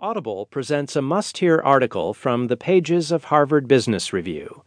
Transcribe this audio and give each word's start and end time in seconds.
Audible 0.00 0.46
presents 0.46 0.94
a 0.94 1.02
must 1.02 1.38
hear 1.38 1.58
article 1.58 2.14
from 2.14 2.46
the 2.46 2.56
pages 2.56 3.10
of 3.10 3.24
Harvard 3.24 3.66
Business 3.66 4.12
Review. 4.12 4.62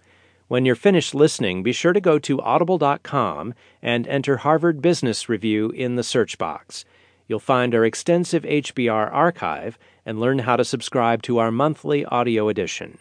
When 0.49 0.65
you're 0.65 0.75
finished 0.75 1.15
listening, 1.15 1.63
be 1.63 1.71
sure 1.71 1.93
to 1.93 2.01
go 2.01 2.19
to 2.19 2.41
audible.com 2.41 3.53
and 3.81 4.07
enter 4.09 4.35
Harvard 4.35 4.81
Business 4.81 5.29
Review 5.29 5.69
in 5.69 5.95
the 5.95 6.03
search 6.03 6.37
box. 6.37 6.83
You'll 7.27 7.39
find 7.39 7.73
our 7.73 7.85
extensive 7.85 8.43
HBR 8.43 9.09
archive 9.09 9.79
and 10.05 10.19
learn 10.19 10.39
how 10.39 10.57
to 10.57 10.65
subscribe 10.65 11.21
to 11.21 11.37
our 11.37 11.49
monthly 11.49 12.03
audio 12.03 12.49
edition. 12.49 12.97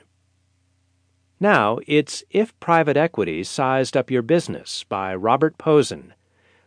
Now, 1.41 1.81
it's 1.89 2.23
If 2.31 2.59
Private 2.61 2.97
Equity 2.97 3.43
Sized 3.43 3.97
Up 3.97 4.09
Your 4.09 4.23
Business 4.23 4.85
by 4.85 5.17
Robert 5.17 5.59
Pozen. 5.59 6.15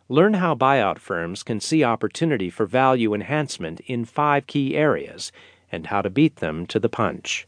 Learn 0.10 0.34
how 0.34 0.54
buyout 0.54 1.00
firms 1.00 1.42
can 1.42 1.62
see 1.62 1.86
opportunity 1.86 2.50
for 2.50 2.66
value 2.66 3.14
enhancement 3.14 3.80
in 3.80 4.04
five 4.04 4.46
key 4.46 4.76
areas 4.76 5.32
and 5.74 5.88
how 5.88 6.02
to 6.04 6.10
beat 6.10 6.38
them 6.38 6.66
to 6.68 6.80
the 6.80 6.88
punch. 6.88 7.48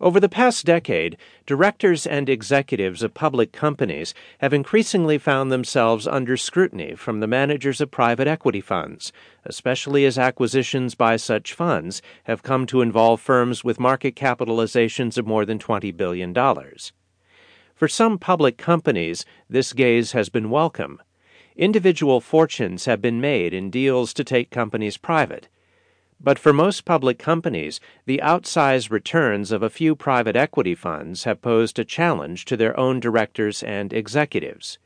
Over 0.00 0.18
the 0.18 0.28
past 0.28 0.66
decade, 0.66 1.16
directors 1.46 2.04
and 2.04 2.28
executives 2.28 3.02
of 3.02 3.14
public 3.14 3.52
companies 3.52 4.12
have 4.38 4.52
increasingly 4.52 5.18
found 5.18 5.52
themselves 5.52 6.08
under 6.08 6.36
scrutiny 6.36 6.96
from 6.96 7.20
the 7.20 7.28
managers 7.28 7.80
of 7.80 7.92
private 7.92 8.26
equity 8.26 8.60
funds, 8.60 9.12
especially 9.44 10.04
as 10.04 10.18
acquisitions 10.18 10.96
by 10.96 11.16
such 11.16 11.54
funds 11.54 12.02
have 12.24 12.42
come 12.42 12.66
to 12.66 12.82
involve 12.82 13.20
firms 13.20 13.62
with 13.62 13.78
market 13.78 14.16
capitalizations 14.16 15.16
of 15.16 15.28
more 15.28 15.46
than 15.46 15.60
$20 15.60 15.96
billion. 15.96 16.34
For 17.74 17.88
some 17.88 18.18
public 18.18 18.58
companies, 18.58 19.24
this 19.48 19.72
gaze 19.72 20.10
has 20.10 20.28
been 20.28 20.50
welcome 20.50 21.00
individual 21.56 22.20
fortunes 22.20 22.84
have 22.86 23.00
been 23.00 23.20
made 23.20 23.54
in 23.54 23.70
deals 23.70 24.12
to 24.14 24.24
take 24.24 24.50
companies 24.50 24.96
private. 24.96 25.48
But 26.20 26.38
for 26.38 26.52
most 26.52 26.84
public 26.84 27.18
companies, 27.18 27.80
the 28.06 28.20
outsized 28.22 28.90
returns 28.90 29.52
of 29.52 29.62
a 29.62 29.70
few 29.70 29.94
private 29.94 30.36
equity 30.36 30.74
funds 30.74 31.24
have 31.24 31.42
posed 31.42 31.78
a 31.78 31.84
challenge 31.84 32.44
to 32.46 32.56
their 32.56 32.78
own 32.78 33.00
directors 33.00 33.62
and 33.62 33.92
executives. 33.92 34.78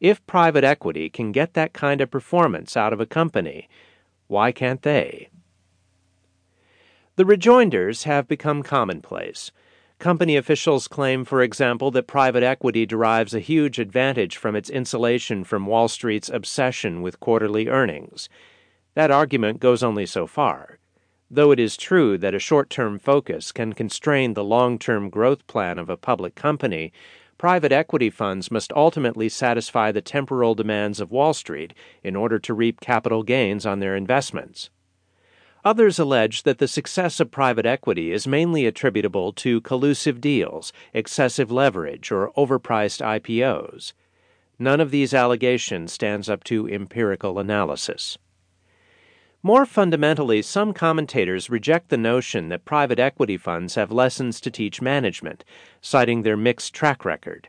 If 0.00 0.26
private 0.26 0.64
equity 0.64 1.08
can 1.08 1.32
get 1.32 1.54
that 1.54 1.72
kind 1.72 2.00
of 2.00 2.10
performance 2.10 2.76
out 2.76 2.92
of 2.92 3.00
a 3.00 3.06
company, 3.06 3.68
why 4.26 4.52
can't 4.52 4.82
they? 4.82 5.30
The 7.16 7.24
rejoinders 7.24 8.02
have 8.02 8.28
become 8.28 8.62
commonplace. 8.62 9.52
Company 9.98 10.36
officials 10.36 10.88
claim, 10.88 11.24
for 11.24 11.40
example, 11.40 11.90
that 11.92 12.06
private 12.06 12.42
equity 12.42 12.84
derives 12.84 13.32
a 13.32 13.40
huge 13.40 13.78
advantage 13.78 14.36
from 14.36 14.54
its 14.54 14.68
insulation 14.68 15.42
from 15.42 15.64
Wall 15.64 15.88
Street's 15.88 16.28
obsession 16.28 17.00
with 17.00 17.18
quarterly 17.18 17.68
earnings. 17.68 18.28
That 18.94 19.10
argument 19.10 19.58
goes 19.58 19.82
only 19.82 20.04
so 20.04 20.26
far. 20.26 20.78
Though 21.30 21.50
it 21.50 21.58
is 21.58 21.78
true 21.78 22.18
that 22.18 22.34
a 22.34 22.38
short 22.38 22.68
term 22.68 22.98
focus 22.98 23.52
can 23.52 23.72
constrain 23.72 24.34
the 24.34 24.44
long 24.44 24.78
term 24.78 25.08
growth 25.08 25.46
plan 25.46 25.78
of 25.78 25.88
a 25.88 25.96
public 25.96 26.34
company, 26.34 26.92
private 27.38 27.72
equity 27.72 28.10
funds 28.10 28.50
must 28.50 28.72
ultimately 28.74 29.30
satisfy 29.30 29.92
the 29.92 30.02
temporal 30.02 30.54
demands 30.54 31.00
of 31.00 31.10
Wall 31.10 31.32
Street 31.32 31.72
in 32.04 32.14
order 32.14 32.38
to 32.38 32.54
reap 32.54 32.80
capital 32.80 33.22
gains 33.22 33.64
on 33.64 33.80
their 33.80 33.96
investments. 33.96 34.68
Others 35.66 35.98
allege 35.98 36.44
that 36.44 36.58
the 36.58 36.68
success 36.68 37.18
of 37.18 37.32
private 37.32 37.66
equity 37.66 38.12
is 38.12 38.24
mainly 38.24 38.66
attributable 38.66 39.32
to 39.32 39.60
collusive 39.62 40.20
deals, 40.20 40.72
excessive 40.94 41.50
leverage, 41.50 42.12
or 42.12 42.30
overpriced 42.36 43.04
IPOs. 43.04 43.92
None 44.60 44.80
of 44.80 44.92
these 44.92 45.12
allegations 45.12 45.92
stands 45.92 46.30
up 46.30 46.44
to 46.44 46.68
empirical 46.68 47.40
analysis. 47.40 48.16
More 49.42 49.66
fundamentally, 49.66 50.40
some 50.40 50.72
commentators 50.72 51.50
reject 51.50 51.88
the 51.88 51.96
notion 51.96 52.48
that 52.50 52.64
private 52.64 53.00
equity 53.00 53.36
funds 53.36 53.74
have 53.74 53.90
lessons 53.90 54.40
to 54.42 54.52
teach 54.52 54.80
management, 54.80 55.44
citing 55.80 56.22
their 56.22 56.36
mixed 56.36 56.74
track 56.74 57.04
record. 57.04 57.48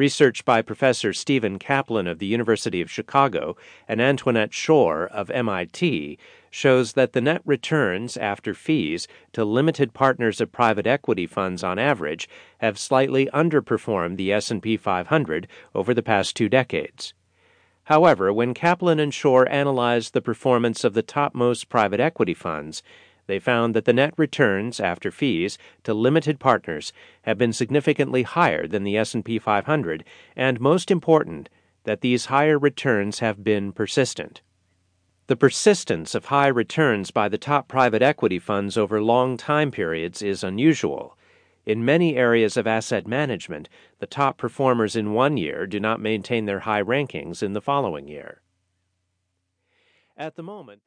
Research 0.00 0.46
by 0.46 0.62
Professor 0.62 1.12
Steven 1.12 1.58
Kaplan 1.58 2.06
of 2.06 2.20
the 2.20 2.26
University 2.26 2.80
of 2.80 2.90
Chicago 2.90 3.54
and 3.86 4.00
Antoinette 4.00 4.50
Schoar 4.50 5.06
of 5.08 5.30
MIT 5.30 6.18
shows 6.50 6.94
that 6.94 7.12
the 7.12 7.20
net 7.20 7.42
returns 7.44 8.16
after 8.16 8.54
fees 8.54 9.06
to 9.34 9.44
limited 9.44 9.92
partners 9.92 10.40
of 10.40 10.52
private 10.52 10.86
equity 10.86 11.26
funds 11.26 11.62
on 11.62 11.78
average 11.78 12.30
have 12.60 12.78
slightly 12.78 13.26
underperformed 13.34 14.16
the 14.16 14.32
S&P 14.32 14.78
500 14.78 15.46
over 15.74 15.92
the 15.92 16.02
past 16.02 16.34
2 16.34 16.48
decades. 16.48 17.12
However, 17.84 18.32
when 18.32 18.54
Kaplan 18.54 19.00
and 19.00 19.12
Schoar 19.12 19.46
analyzed 19.50 20.14
the 20.14 20.22
performance 20.22 20.82
of 20.82 20.94
the 20.94 21.02
topmost 21.02 21.68
private 21.68 22.00
equity 22.00 22.32
funds, 22.32 22.82
they 23.30 23.38
found 23.38 23.74
that 23.74 23.84
the 23.84 23.92
net 23.92 24.12
returns 24.16 24.80
after 24.80 25.10
fees 25.10 25.56
to 25.84 25.94
limited 25.94 26.40
partners 26.40 26.92
have 27.22 27.38
been 27.38 27.52
significantly 27.52 28.24
higher 28.24 28.66
than 28.66 28.82
the 28.82 28.96
S&P 28.96 29.38
500 29.38 30.04
and 30.36 30.60
most 30.60 30.90
important 30.90 31.48
that 31.84 32.00
these 32.00 32.26
higher 32.26 32.58
returns 32.58 33.20
have 33.20 33.42
been 33.42 33.72
persistent. 33.72 34.42
The 35.28 35.36
persistence 35.36 36.14
of 36.14 36.26
high 36.26 36.48
returns 36.48 37.10
by 37.10 37.28
the 37.28 37.38
top 37.38 37.68
private 37.68 38.02
equity 38.02 38.38
funds 38.38 38.76
over 38.76 39.00
long 39.00 39.36
time 39.36 39.70
periods 39.70 40.22
is 40.22 40.42
unusual. 40.42 41.16
In 41.64 41.84
many 41.84 42.16
areas 42.16 42.56
of 42.56 42.66
asset 42.66 43.06
management, 43.06 43.68
the 44.00 44.06
top 44.06 44.38
performers 44.38 44.96
in 44.96 45.12
one 45.12 45.36
year 45.36 45.66
do 45.66 45.78
not 45.78 46.00
maintain 46.00 46.46
their 46.46 46.60
high 46.60 46.82
rankings 46.82 47.42
in 47.42 47.52
the 47.52 47.60
following 47.60 48.08
year. 48.08 48.40
At 50.16 50.36
the 50.36 50.42
moment, 50.42 50.78